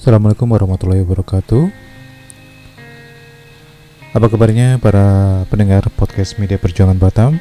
[0.00, 1.68] Assalamualaikum warahmatullahi wabarakatuh.
[4.16, 7.36] Apa kabarnya para pendengar podcast Media Perjuangan Batam?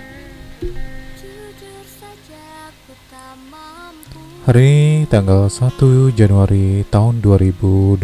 [4.43, 8.03] Hari tanggal 1 Januari tahun 2021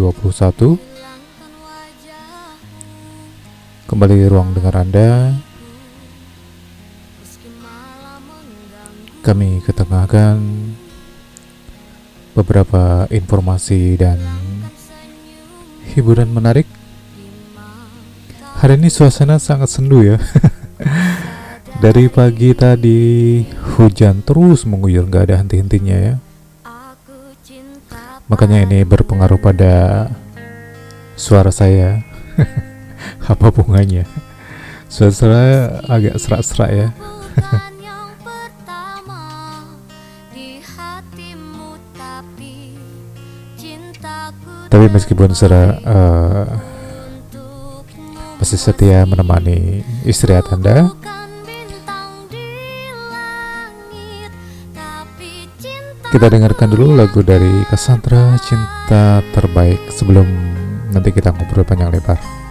[3.91, 5.35] Kembali di ruang dengar Anda
[9.19, 10.39] Kami ketengahkan
[12.35, 14.44] beberapa informasi dan
[15.95, 16.67] hiburan menarik.
[18.59, 20.19] Hari ini suasana sangat sendu ya.
[21.83, 22.99] Dari pagi tadi
[23.75, 26.15] hujan terus mengguyur nggak ada henti-hentinya ya.
[28.27, 30.07] Makanya ini berpengaruh pada
[31.15, 32.03] suara saya.
[33.31, 34.03] Apa bunganya?
[34.91, 36.87] Suara agak serak-serak ya.
[44.69, 46.47] Tapi meskipun secara uh,
[48.41, 50.91] masih setia menemani istri Anda,
[56.11, 60.27] kita dengarkan dulu lagu dari Cassandra Cinta Terbaik sebelum
[60.95, 62.44] nanti kita ngobrol panjang lebar.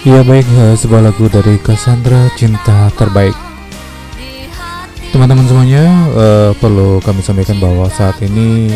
[0.00, 0.48] Ya baik,
[0.80, 3.36] sebuah lagu dari Cassandra Cinta Terbaik.
[5.12, 5.84] Teman-teman semuanya,
[6.16, 8.72] uh, perlu kami sampaikan bahwa saat ini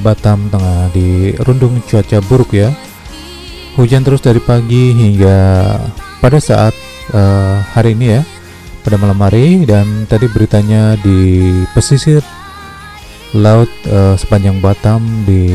[0.00, 2.72] Batam tengah dirundung cuaca buruk ya.
[3.76, 5.76] Hujan terus dari pagi hingga
[6.24, 6.72] pada saat
[7.12, 8.24] uh, hari ini ya,
[8.80, 12.24] pada malam hari dan tadi beritanya di pesisir
[13.36, 15.52] laut uh, sepanjang Batam di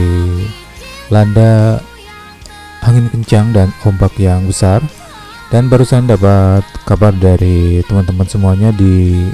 [1.10, 1.82] landa
[2.84, 4.84] angin kencang dan ombak yang besar
[5.50, 9.28] dan barusan dapat kabar dari teman-teman semuanya di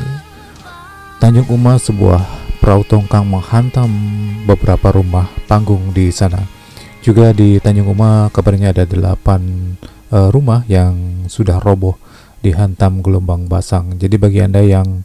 [1.20, 2.24] Tanjung Uma sebuah
[2.64, 3.90] perahu tongkang menghantam
[4.48, 6.40] beberapa rumah panggung di sana.
[7.04, 9.76] Juga di Tanjung Uma kabarnya ada delapan
[10.10, 12.00] uh, rumah yang sudah roboh
[12.46, 13.98] dihantam gelombang basang.
[13.98, 15.04] Jadi bagi Anda yang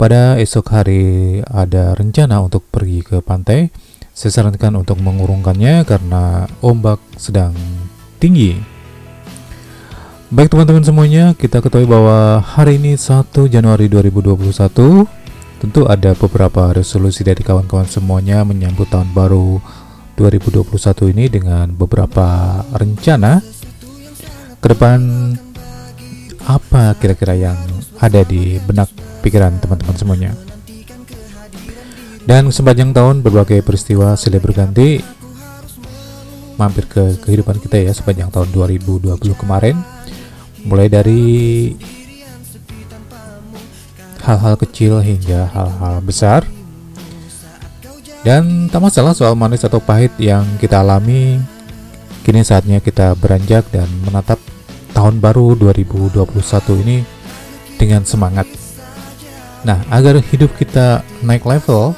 [0.00, 3.70] pada esok hari ada rencana untuk pergi ke pantai,
[4.12, 7.56] saya sarankan untuk mengurungkannya karena ombak sedang
[8.20, 8.60] tinggi.
[10.32, 15.04] Baik teman-teman semuanya, kita ketahui bahwa hari ini 1 Januari 2021
[15.60, 19.60] tentu ada beberapa resolusi dari kawan-kawan semuanya menyambut tahun baru
[20.16, 23.40] 2021 ini dengan beberapa rencana
[24.60, 24.98] ke depan
[26.48, 27.58] apa kira-kira yang
[28.02, 28.88] ada di benak
[29.22, 30.51] pikiran teman-teman semuanya.
[32.22, 35.02] Dan sepanjang tahun berbagai peristiwa silih berganti
[36.54, 39.74] mampir ke kehidupan kita ya sepanjang tahun 2020 kemarin.
[40.62, 41.22] Mulai dari
[44.22, 46.46] hal-hal kecil hingga hal-hal besar.
[48.22, 51.42] Dan tak masalah soal manis atau pahit yang kita alami
[52.22, 54.38] kini saatnya kita beranjak dan menatap
[54.94, 56.22] tahun baru 2021
[56.86, 57.02] ini
[57.82, 58.46] dengan semangat
[59.62, 61.94] nah agar hidup kita naik level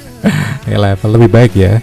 [0.68, 1.80] level lebih baik ya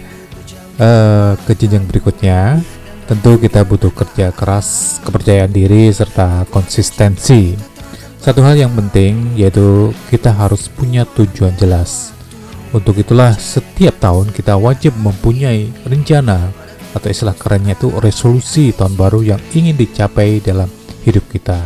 [0.78, 2.62] uh, ke jenjang berikutnya,
[3.10, 7.54] tentu kita butuh kerja keras, kepercayaan diri, serta konsistensi.
[8.18, 12.10] Satu hal yang penting yaitu kita harus punya tujuan jelas.
[12.74, 16.52] Untuk itulah setiap tahun kita wajib mempunyai rencana
[16.92, 20.68] atau istilah kerennya itu resolusi tahun baru yang ingin dicapai dalam
[21.06, 21.56] hidup kita.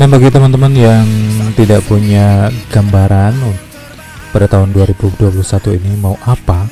[0.00, 1.04] Nah bagi teman-teman yang
[1.60, 3.36] tidak punya gambaran
[4.32, 5.28] pada tahun 2021
[5.76, 6.64] ini mau apa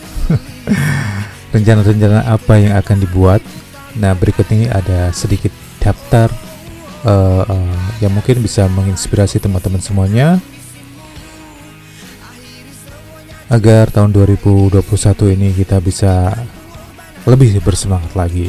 [1.52, 3.44] rencana-rencana apa yang akan dibuat?
[4.00, 6.32] Nah berikut ini ada sedikit daftar
[7.04, 10.40] uh, uh, yang mungkin bisa menginspirasi teman-teman semuanya.
[13.52, 14.80] Agar tahun 2021
[15.36, 16.32] ini kita bisa
[17.28, 18.48] lebih bersemangat lagi.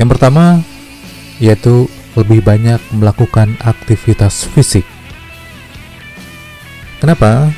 [0.00, 0.64] Yang pertama
[1.40, 4.84] yaitu lebih banyak melakukan aktivitas fisik.
[7.00, 7.48] Kenapa?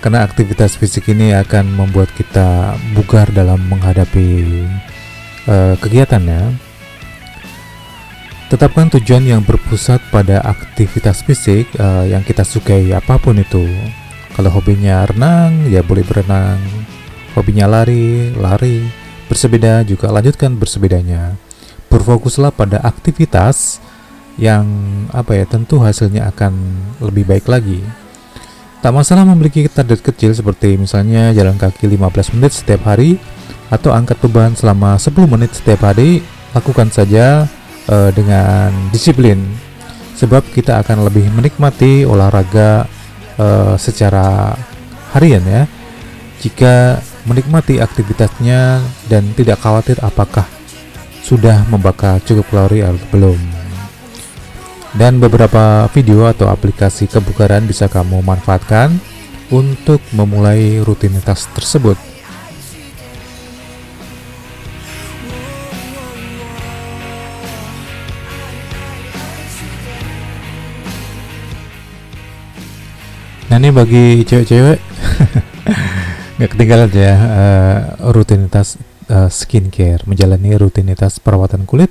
[0.00, 4.64] Karena aktivitas fisik ini akan membuat kita bugar dalam menghadapi
[5.44, 6.56] uh, kegiatannya.
[8.48, 13.68] Tetapkan tujuan yang berpusat pada aktivitas fisik uh, yang kita sukai apa pun itu.
[14.32, 16.58] Kalau hobinya renang, ya boleh berenang.
[17.36, 18.88] Hobinya lari, lari.
[19.28, 21.38] Bersepeda juga lanjutkan bersepedanya
[21.90, 23.82] berfokuslah pada aktivitas
[24.40, 24.64] yang
[25.12, 26.54] apa ya tentu hasilnya akan
[27.02, 27.82] lebih baik lagi.
[28.80, 33.20] Tak masalah memiliki target kecil seperti misalnya jalan kaki 15 menit setiap hari
[33.68, 36.24] atau angkat beban selama 10 menit setiap hari,
[36.56, 37.44] lakukan saja
[37.92, 39.36] uh, dengan disiplin.
[40.16, 42.88] Sebab kita akan lebih menikmati olahraga
[43.36, 44.56] uh, secara
[45.12, 45.68] harian ya.
[46.40, 48.80] Jika menikmati aktivitasnya
[49.12, 50.48] dan tidak khawatir apakah
[51.24, 53.38] sudah membakar cukup kalori atau belum.
[54.90, 58.90] Dan beberapa video atau aplikasi kebugaran bisa kamu manfaatkan
[59.50, 61.94] untuk memulai rutinitas tersebut.
[73.50, 74.78] Nah ini bagi cewek-cewek
[76.38, 77.78] nggak ketinggalan ya uh,
[78.14, 78.78] rutinitas
[79.10, 81.90] uh, skincare, menjalani rutinitas perawatan kulit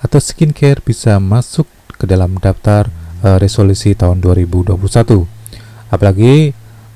[0.00, 1.66] atau skincare bisa masuk
[1.98, 2.88] ke dalam daftar
[3.26, 4.78] uh, resolusi tahun 2021.
[5.90, 6.54] Apalagi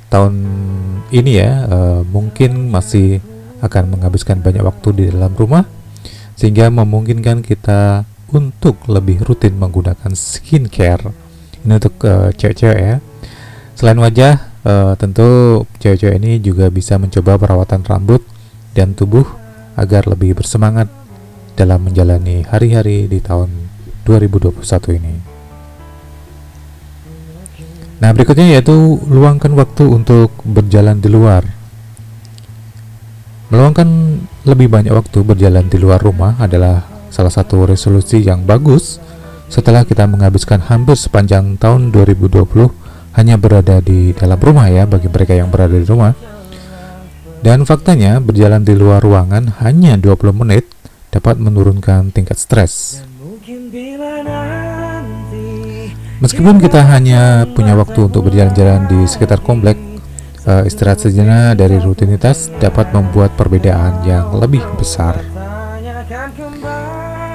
[0.08, 0.34] tahun
[1.10, 3.18] ini ya, uh, mungkin masih
[3.60, 5.66] akan menghabiskan banyak waktu di dalam rumah
[6.38, 11.12] sehingga memungkinkan kita untuk lebih rutin menggunakan skincare.
[11.64, 11.96] Ini untuk
[12.34, 12.96] cewek-cewek ya.
[13.75, 18.22] Selain wajah, uh, tentu cewek-cewek ini juga bisa mencoba perawatan rambut
[18.75, 19.43] dan tubuh
[19.74, 20.90] agar lebih bersemangat
[21.54, 23.50] dalam menjalani hari-hari di tahun
[24.06, 25.14] 2021 ini.
[28.02, 31.46] Nah, berikutnya yaitu luangkan waktu untuk berjalan di luar.
[33.48, 33.88] Meluangkan
[34.44, 38.98] lebih banyak waktu berjalan di luar rumah adalah salah satu resolusi yang bagus
[39.46, 42.42] setelah kita menghabiskan hampir sepanjang tahun 2020
[43.14, 46.10] hanya berada di dalam rumah ya bagi mereka yang berada di rumah
[47.44, 50.64] dan faktanya, berjalan di luar ruangan hanya 20 menit
[51.12, 53.04] dapat menurunkan tingkat stres.
[56.24, 59.76] Meskipun kita hanya punya waktu untuk berjalan-jalan di sekitar komplek,
[60.48, 65.20] uh, istirahat sejenak dari rutinitas dapat membuat perbedaan yang lebih besar.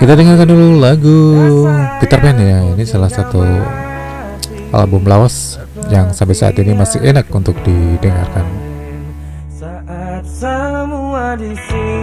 [0.02, 1.18] Kita dengarkan dulu lagu
[2.02, 2.66] Peter Pan ya.
[2.74, 3.46] Ini salah satu
[4.74, 5.62] album lawas
[5.94, 8.69] yang sampai saat ini masih enak untuk didengarkan
[11.40, 11.99] semua di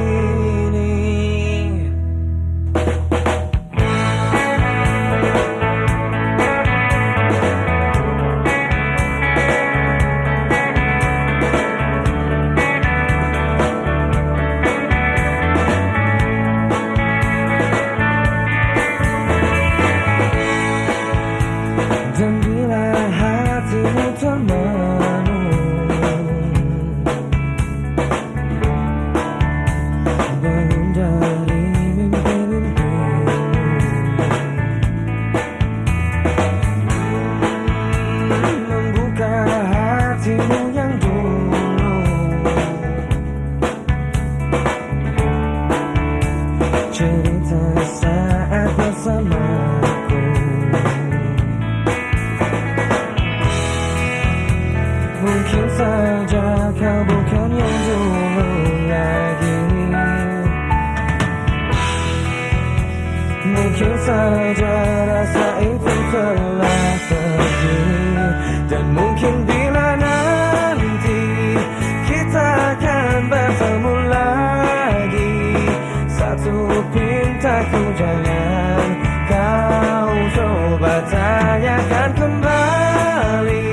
[77.96, 78.88] jangan
[79.26, 83.72] kau coba tanyakan kembali.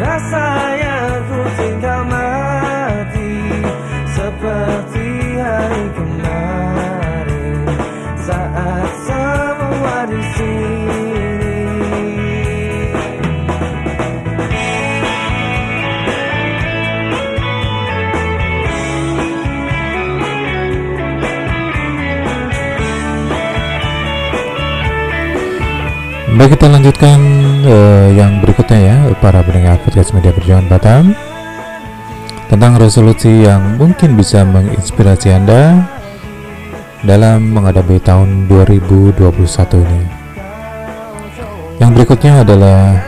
[0.00, 0.46] Rasa
[0.80, 3.36] yang ku tinggal mati
[4.16, 7.66] Seperti hari kemarin.
[8.16, 10.79] Saat semua di sini
[26.40, 27.20] Baik kita lanjutkan
[27.68, 31.12] eh, yang berikutnya ya para pendengar podcast media perjuangan Batam
[32.48, 35.84] tentang resolusi yang mungkin bisa menginspirasi Anda
[37.04, 39.20] dalam menghadapi tahun 2021
[39.84, 40.00] ini.
[41.76, 43.04] Yang berikutnya adalah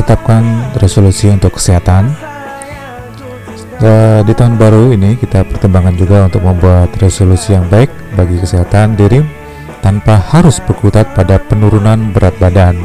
[0.00, 2.08] tetapkan resolusi untuk kesehatan.
[3.76, 8.96] Eh, di tahun baru ini kita pertimbangkan juga untuk membuat resolusi yang baik bagi kesehatan
[8.96, 9.39] diri
[9.80, 12.76] tanpa harus berkutat pada penurunan berat badan.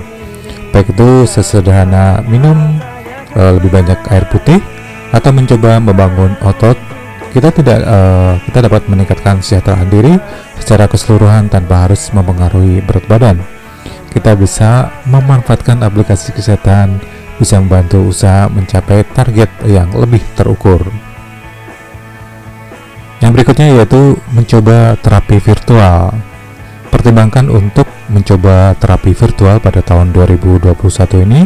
[0.75, 2.79] Baik itu sesederhana minum
[3.35, 4.59] eh, lebih banyak air putih
[5.15, 6.75] atau mencoba membangun otot,
[7.31, 10.13] kita tidak eh, kita dapat meningkatkan kesejahteraan diri
[10.59, 13.37] secara keseluruhan tanpa harus mempengaruhi berat badan.
[14.11, 17.03] Kita bisa memanfaatkan aplikasi kesehatan
[17.35, 20.87] bisa membantu usaha mencapai target yang lebih terukur.
[23.19, 26.15] Yang berikutnya yaitu mencoba terapi virtual.
[26.95, 30.71] Pertimbangkan untuk mencoba terapi virtual pada tahun 2021
[31.27, 31.43] ini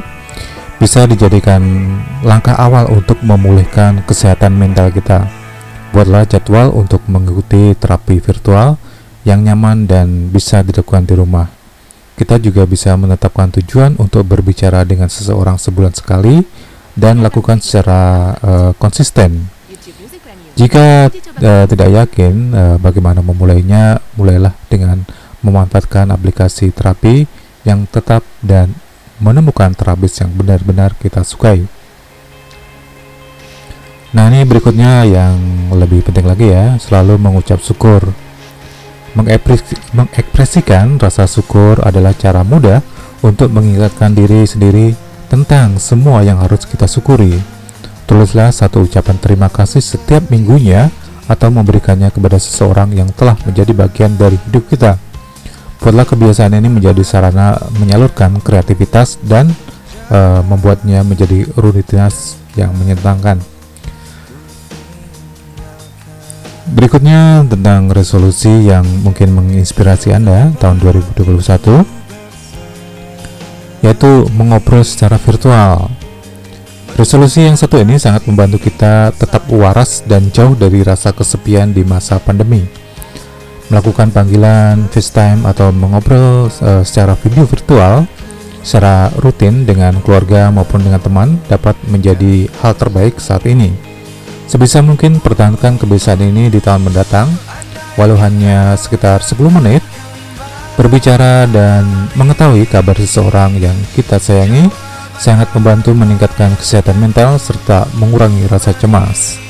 [0.77, 1.57] bisa dijadikan
[2.21, 5.25] langkah awal untuk memulihkan kesehatan mental kita.
[5.89, 8.77] Buatlah jadwal untuk mengikuti terapi virtual
[9.25, 11.49] yang nyaman dan bisa dilakukan di rumah.
[12.13, 16.45] Kita juga bisa menetapkan tujuan untuk berbicara dengan seseorang sebulan sekali
[16.93, 19.49] dan lakukan secara uh, konsisten.
[20.53, 25.09] Jika uh, tidak yakin uh, bagaimana memulainya, mulailah dengan
[25.41, 27.27] memanfaatkan aplikasi terapi
[27.67, 28.75] yang tetap dan
[29.19, 31.67] menemukan terapis yang benar-benar kita sukai.
[34.09, 35.37] Nah, ini berikutnya yang
[35.75, 38.09] lebih penting lagi ya, selalu mengucap syukur.
[39.13, 42.81] Mengekspresikan rasa syukur adalah cara mudah
[43.21, 44.97] untuk mengingatkan diri sendiri
[45.29, 47.37] tentang semua yang harus kita syukuri.
[48.09, 50.89] Tulislah satu ucapan terima kasih setiap minggunya
[51.29, 54.97] atau memberikannya kepada seseorang yang telah menjadi bagian dari hidup kita.
[55.79, 59.47] Buatlah kebiasaan ini menjadi sarana menyalurkan kreativitas dan
[60.11, 63.39] uh, membuatnya menjadi rutinitas yang menyenangkan.
[66.69, 71.99] Berikutnya tentang resolusi yang mungkin menginspirasi Anda tahun 2021
[73.79, 75.89] yaitu mengobrol secara virtual.
[76.99, 81.87] Resolusi yang satu ini sangat membantu kita tetap waras dan jauh dari rasa kesepian di
[81.87, 82.67] masa pandemi.
[83.69, 88.09] Melakukan panggilan FaceTime atau mengobrol uh, secara video virtual
[88.65, 93.71] secara rutin dengan keluarga maupun dengan teman dapat menjadi hal terbaik saat ini.
[94.49, 97.29] Sebisa mungkin pertahankan kebiasaan ini di tahun mendatang,
[97.95, 99.85] walau hanya sekitar 10 menit.
[100.73, 101.83] Berbicara dan
[102.15, 104.71] mengetahui kabar seseorang yang kita sayangi
[105.19, 109.48] sangat membantu meningkatkan kesehatan mental serta mengurangi rasa cemas.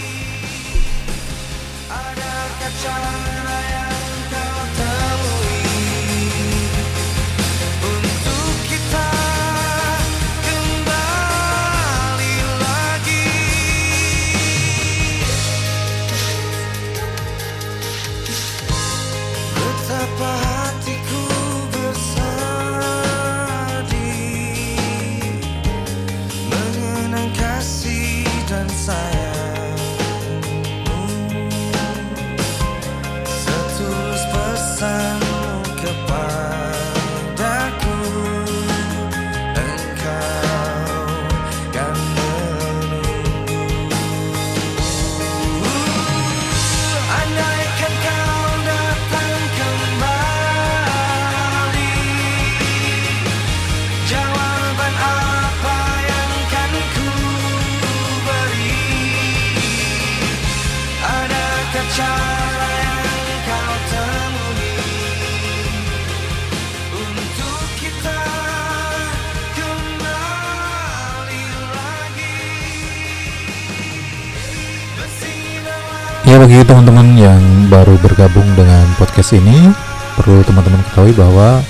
[76.29, 77.41] Ya bagi teman-teman yang
[77.73, 79.73] baru bergabung dengan podcast ini
[80.13, 81.65] Perlu teman-teman ketahui bahwa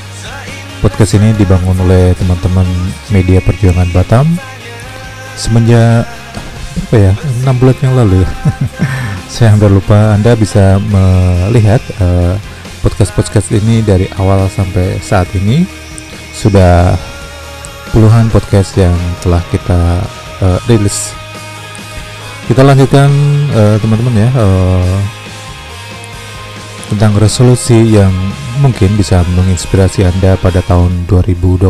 [0.83, 2.67] podcast ini dibangun oleh teman-teman
[3.07, 4.27] media perjuangan Batam
[5.39, 6.03] Semenjak
[6.91, 7.13] apa ya
[7.47, 8.29] 6 bulan yang lalu ya.
[9.29, 12.33] Saya hampir lupa Anda bisa melihat uh,
[12.81, 15.69] podcast-podcast ini dari awal sampai saat ini
[16.33, 16.97] Sudah
[17.93, 20.01] puluhan podcast yang telah kita
[20.41, 21.13] uh, rilis
[22.49, 23.13] kita lanjutkan
[23.53, 24.97] uh, teman-teman ya uh,
[26.89, 28.09] tentang resolusi yang
[28.57, 31.69] mungkin bisa menginspirasi Anda pada tahun 2021.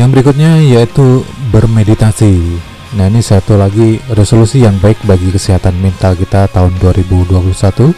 [0.00, 2.72] Yang berikutnya yaitu bermeditasi.
[2.94, 7.90] Nah, ini satu lagi resolusi yang baik bagi kesehatan mental kita tahun 2021,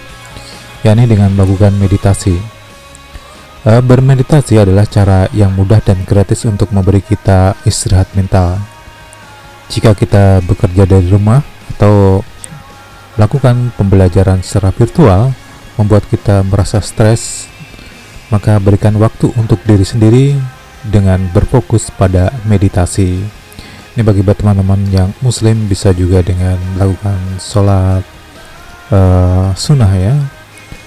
[0.84, 2.40] yakni dengan melakukan meditasi.
[3.66, 8.62] Uh, bermeditasi adalah cara yang mudah dan gratis untuk memberi kita istirahat mental
[9.66, 11.42] jika kita bekerja dari rumah
[11.74, 12.22] atau
[13.18, 15.34] lakukan pembelajaran secara virtual
[15.76, 17.50] membuat kita merasa stres,
[18.30, 20.26] maka berikan waktu untuk diri sendiri
[20.86, 23.45] dengan berfokus pada meditasi.
[23.96, 28.04] Ini bagi teman-teman yang muslim bisa juga dengan melakukan sholat
[28.92, 30.12] uh, sunnah ya,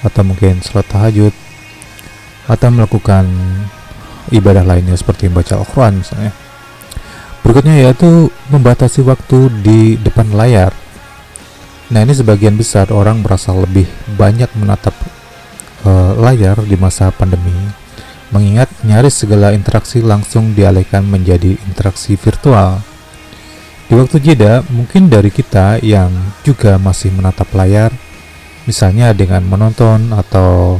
[0.05, 1.33] atau mungkin sholat tahajud,
[2.45, 3.25] atau melakukan
[4.29, 6.37] ibadah lainnya seperti membaca Al-Quran misalnya.
[7.41, 10.69] Berikutnya yaitu membatasi waktu di depan layar.
[11.89, 13.89] Nah, ini sebagian besar orang merasa lebih
[14.21, 14.93] banyak menatap
[15.81, 17.57] uh, layar di masa pandemi,
[18.29, 22.85] mengingat nyaris segala interaksi langsung dialihkan menjadi interaksi virtual.
[23.89, 26.13] Di waktu jeda, mungkin dari kita yang
[26.45, 27.89] juga masih menatap layar,
[28.69, 30.77] misalnya dengan menonton atau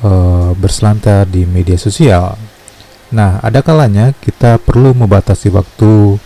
[0.00, 2.40] uh, berselantar di media sosial
[3.08, 6.20] Nah, ada kalanya kita perlu membatasi waktu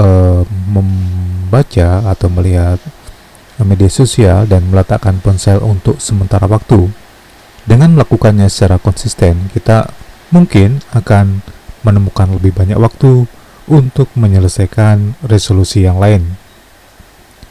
[0.00, 2.80] uh, membaca atau melihat
[3.60, 6.88] media sosial dan meletakkan ponsel untuk sementara waktu.
[7.68, 9.92] Dengan melakukannya secara konsisten, kita
[10.32, 11.44] mungkin akan
[11.84, 13.28] menemukan lebih banyak waktu
[13.66, 16.38] untuk menyelesaikan resolusi yang lain.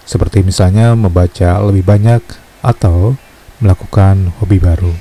[0.05, 2.21] Seperti misalnya membaca lebih banyak
[2.63, 3.17] atau
[3.59, 4.93] melakukan hobi baru.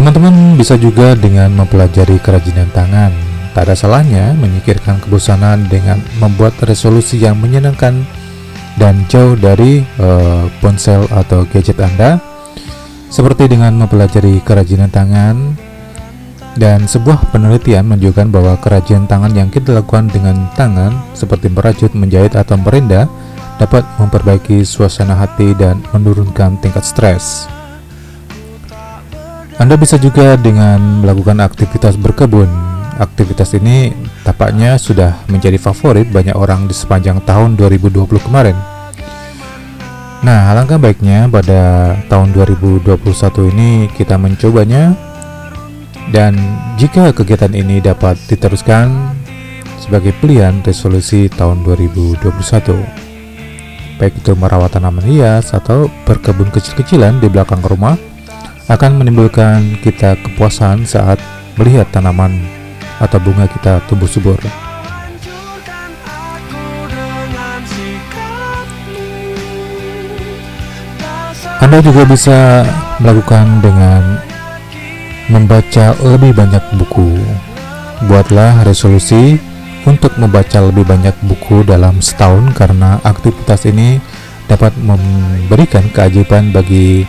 [0.00, 3.12] Teman-teman bisa juga dengan mempelajari kerajinan tangan.
[3.52, 8.06] Tak ada salahnya menyikirkan kebosanan dengan membuat resolusi yang menyenangkan
[8.80, 12.29] dan jauh dari uh, ponsel atau gadget Anda.
[13.10, 15.58] Seperti dengan mempelajari kerajinan tangan
[16.54, 22.38] dan sebuah penelitian menunjukkan bahwa kerajinan tangan yang kita lakukan dengan tangan seperti merajut, menjahit
[22.38, 23.10] atau merinda
[23.58, 27.50] dapat memperbaiki suasana hati dan menurunkan tingkat stres.
[29.60, 32.48] Anda bisa juga dengan melakukan aktivitas berkebun.
[32.96, 33.92] Aktivitas ini
[34.24, 38.79] tampaknya sudah menjadi favorit banyak orang di sepanjang tahun 2020 kemarin.
[40.20, 42.92] Nah, alangkah baiknya pada tahun 2021
[43.56, 44.92] ini kita mencobanya
[46.12, 46.36] dan
[46.76, 49.16] jika kegiatan ini dapat diteruskan
[49.80, 52.20] sebagai pilihan resolusi tahun 2021
[54.00, 57.96] baik itu merawat tanaman hias atau berkebun kecil-kecilan di belakang rumah
[58.68, 61.20] akan menimbulkan kita kepuasan saat
[61.60, 62.32] melihat tanaman
[63.00, 64.40] atau bunga kita tumbuh subur.
[71.60, 72.64] Anda juga bisa
[73.04, 74.16] melakukan dengan
[75.28, 77.20] membaca lebih banyak buku.
[78.08, 79.36] Buatlah resolusi
[79.84, 84.00] untuk membaca lebih banyak buku dalam setahun karena aktivitas ini
[84.48, 87.04] dapat memberikan keajaiban bagi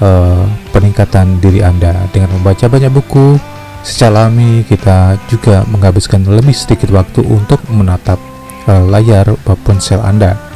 [0.00, 3.36] uh, peningkatan diri Anda dengan membaca banyak buku.
[3.84, 8.16] Secara alami kita juga menghabiskan lebih sedikit waktu untuk menatap
[8.64, 9.28] uh, layar
[9.64, 10.49] ponsel Anda.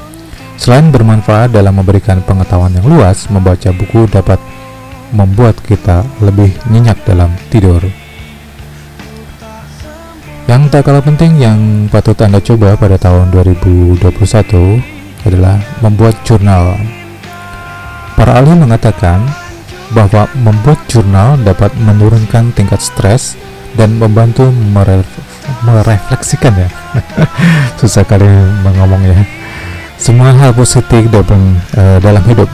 [0.54, 4.38] Selain bermanfaat dalam memberikan pengetahuan yang luas, membaca buku dapat
[5.10, 7.82] membuat kita lebih nyenyak dalam tidur.
[10.46, 13.98] Yang tak kalah penting yang patut Anda coba pada tahun 2021
[15.26, 16.78] adalah membuat jurnal.
[18.14, 19.24] Para ahli mengatakan
[19.90, 23.34] bahwa membuat jurnal dapat menurunkan tingkat stres
[23.74, 25.08] dan membantu meref
[25.66, 26.68] merefleksikan ya.
[27.80, 28.28] Susah kali
[28.62, 29.43] mengomongnya
[29.96, 32.50] semua hal positif dalam, uh, dalam hidup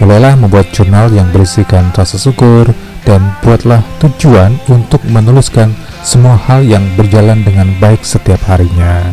[0.00, 2.72] mulailah membuat jurnal yang berisikan rasa syukur
[3.04, 9.12] dan buatlah tujuan untuk menuliskan semua hal yang berjalan dengan baik setiap harinya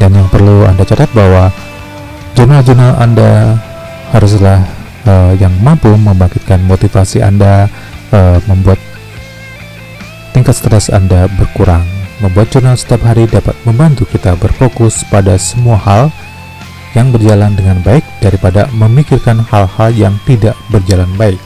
[0.00, 1.52] dan yang perlu anda catat bahwa
[2.32, 3.60] jurnal-jurnal anda
[4.16, 4.64] haruslah
[5.06, 7.70] uh, yang mampu membangkitkan motivasi Anda
[8.12, 8.78] uh, membuat
[10.34, 11.86] tingkat stres Anda berkurang.
[12.20, 16.08] Membuat jurnal setiap hari dapat membantu kita berfokus pada semua hal
[16.96, 21.36] yang berjalan dengan baik daripada memikirkan hal-hal yang tidak berjalan baik.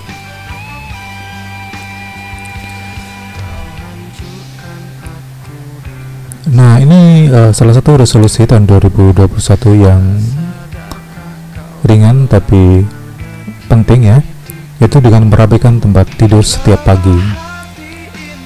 [6.51, 9.27] Nah, ini uh, salah satu resolusi tahun 2021
[9.75, 10.03] yang
[11.87, 12.87] ringan tapi
[13.67, 14.19] penting ya,
[14.79, 17.50] yaitu dengan merapikan tempat tidur setiap pagi.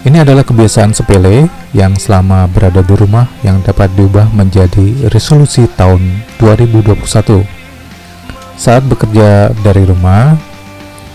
[0.04, 6.20] Ini adalah kebiasaan sepele yang selama berada di rumah yang dapat diubah menjadi resolusi tahun
[6.36, 7.40] 2021.
[8.60, 10.36] Saat bekerja dari rumah,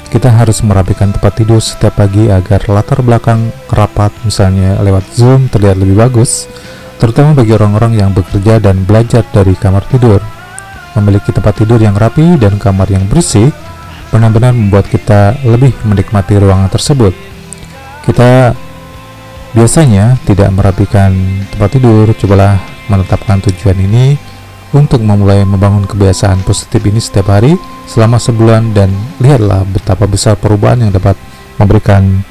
[0.10, 5.78] kita harus merapikan tempat tidur setiap pagi agar latar belakang rapat misalnya lewat Zoom terlihat
[5.78, 6.50] lebih bagus,
[6.98, 10.18] terutama bagi orang-orang yang bekerja dan belajar dari kamar tidur.
[10.98, 13.54] Memiliki tempat tidur yang rapi dan kamar yang bersih
[14.10, 17.14] benar-benar membuat kita lebih menikmati ruangan tersebut.
[18.10, 18.58] Kita
[19.50, 21.10] Biasanya tidak merapikan
[21.50, 24.14] tempat tidur, cobalah menetapkan tujuan ini
[24.70, 27.58] untuk memulai membangun kebiasaan positif ini setiap hari
[27.90, 31.18] selama sebulan dan lihatlah betapa besar perubahan yang dapat
[31.58, 32.22] memberikan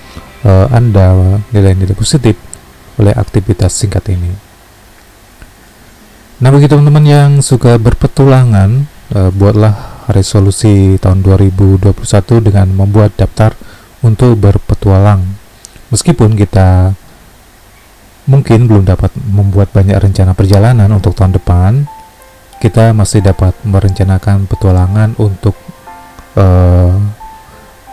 [0.47, 2.39] uh, Anda nilai-nilai positif
[3.03, 4.31] oleh aktivitas singkat ini.
[6.39, 11.99] Nah, bagi teman-teman yang suka berpetualangan, uh, buatlah resolusi tahun 2021
[12.39, 13.59] dengan membuat daftar
[14.07, 15.27] untuk berpetualang.
[15.91, 16.95] Meskipun kita
[18.29, 21.89] mungkin belum dapat membuat banyak rencana perjalanan untuk tahun depan,
[22.61, 25.57] kita masih dapat merencanakan petualangan untuk
[26.37, 26.93] uh,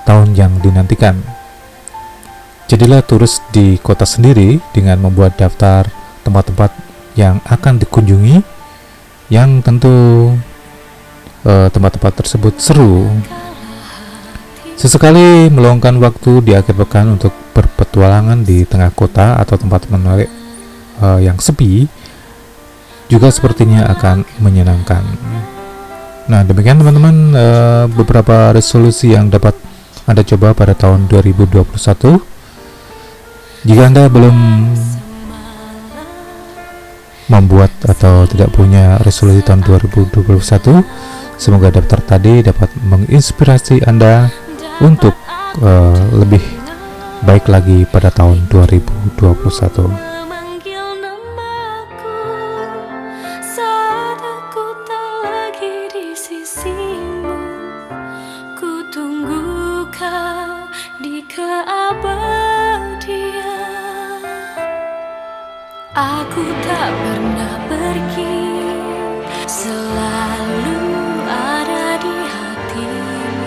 [0.03, 1.17] tahun yang dinantikan.
[2.67, 5.85] Jadilah turis di kota sendiri dengan membuat daftar
[6.25, 6.73] tempat-tempat
[7.13, 8.41] yang akan dikunjungi,
[9.29, 10.33] yang tentu
[11.45, 13.05] eh, tempat-tempat uh, tersebut seru.
[14.75, 20.27] Sesekali meluangkan waktu di akhir pekan untuk berpetualangan di tengah kota atau tempat menarik
[20.99, 21.87] uh, yang sepi
[23.07, 25.03] juga sepertinya akan menyenangkan.
[26.25, 29.55] Nah, demikian teman-teman uh, beberapa resolusi yang dapat
[30.09, 31.63] Anda coba pada tahun 2021.
[33.65, 34.35] Jika Anda belum
[37.25, 40.83] membuat atau tidak punya resolusi tahun 2021,
[41.39, 44.29] semoga daftar tadi dapat menginspirasi Anda
[44.83, 45.15] untuk
[45.61, 46.41] uh, lebih
[47.23, 50.14] baik lagi pada tahun 2021.